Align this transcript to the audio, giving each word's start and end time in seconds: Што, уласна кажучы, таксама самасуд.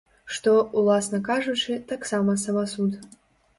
Што, 0.37 0.53
уласна 0.81 1.19
кажучы, 1.29 1.77
таксама 1.93 2.39
самасуд. 2.47 3.01